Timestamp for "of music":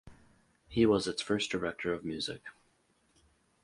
1.93-2.41